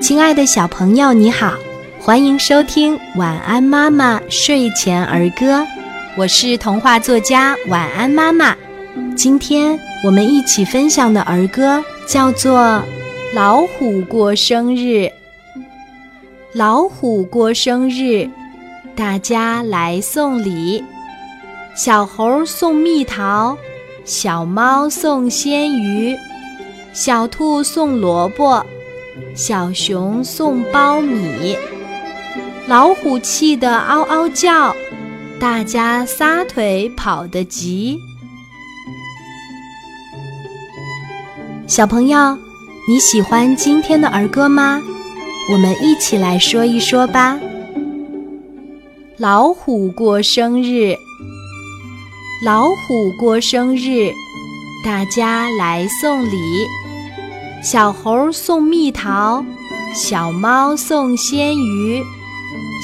[0.00, 1.54] 亲爱的小朋友，你好，
[2.00, 5.60] 欢迎收听《晚安妈妈睡前儿歌》，
[6.16, 8.56] 我是童话作家晚安妈妈。
[9.16, 12.60] 今天我们一起分享的儿歌叫做
[13.34, 14.80] 《老虎过生日》。
[16.52, 18.28] 老虎过生日，
[18.96, 20.84] 大家来送礼：
[21.76, 23.56] 小猴送蜜桃，
[24.04, 26.16] 小猫送鲜鱼，
[26.92, 28.64] 小兔送萝卜。
[29.34, 31.56] 小熊送苞米，
[32.66, 34.74] 老虎气得嗷嗷叫，
[35.40, 37.98] 大家撒腿跑得急。
[41.66, 42.38] 小朋友，
[42.88, 44.82] 你喜欢今天的儿歌吗？
[45.52, 47.38] 我们一起来说一说吧。
[49.16, 50.96] 老虎过生日，
[52.44, 54.10] 老虎过生日，
[54.84, 56.66] 大家来送礼。
[57.64, 59.42] 小猴送蜜桃，
[59.94, 62.02] 小猫送鲜鱼，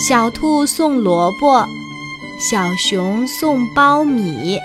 [0.09, 1.63] 小兔送萝卜，
[2.39, 4.59] 小熊送苞米。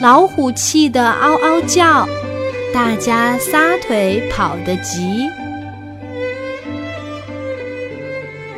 [0.00, 2.06] 老虎气得嗷嗷叫，
[2.72, 5.26] 大家撒腿跑得急。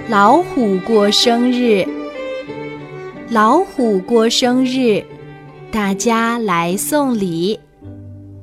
[0.07, 1.83] 老虎过生日，
[3.31, 5.03] 老虎过生日，
[5.71, 7.59] 大家来送礼。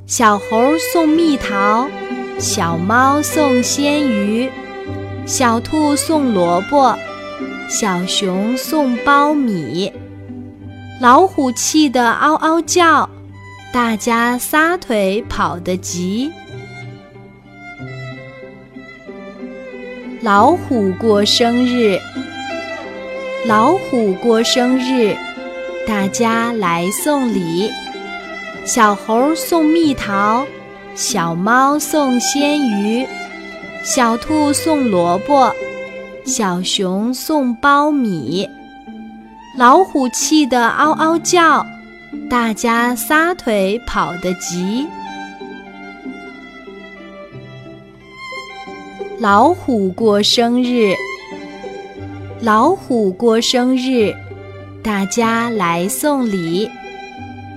[0.10, 1.88] 小猴送蜜桃，
[2.40, 4.50] 小猫送鲜鱼，
[5.28, 6.98] 小兔送萝卜，
[7.70, 9.94] 小熊送苞米。
[11.00, 13.08] 老虎气得嗷嗷叫，
[13.72, 16.32] 大家撒腿跑得急。
[20.22, 22.00] 老虎过生日，
[23.46, 25.16] 老虎过生日，
[25.86, 27.70] 大家来送礼。
[28.72, 30.46] 小猴送蜜桃，
[30.94, 33.04] 小猫送鲜鱼，
[33.84, 35.52] 小兔送萝卜，
[36.24, 38.48] 小熊送苞米。
[39.58, 41.66] 老虎气得嗷嗷叫，
[42.30, 44.86] 大家撒腿跑得急。
[49.18, 50.94] 老虎过生日，
[52.40, 54.14] 老虎过生日，
[54.84, 56.70] 大家来送礼。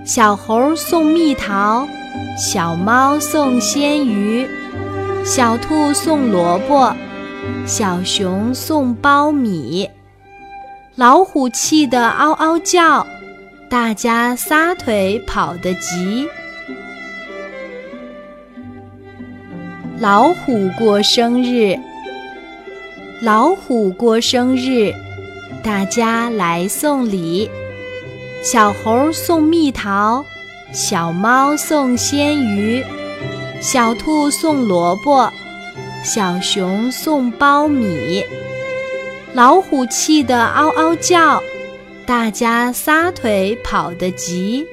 [0.04, 1.86] 小猴送蜜桃，
[2.36, 4.44] 小猫送鲜鱼，
[5.24, 6.92] 小兔送萝卜，
[7.64, 9.88] 小熊送苞米。
[10.96, 13.06] 老虎气得嗷嗷叫，
[13.70, 16.26] 大家撒腿跑得急。
[20.00, 21.78] 老虎过生日，
[23.22, 24.92] 老虎过生日，
[25.62, 27.48] 大家来送礼。
[28.42, 30.24] 小猴送蜜桃，
[30.72, 32.84] 小猫送鲜鱼，
[33.60, 35.30] 小兔送萝卜，
[36.02, 38.26] 小熊送苞米。
[39.32, 41.40] 老虎气得嗷嗷叫，
[42.04, 44.66] 大家撒腿跑得急。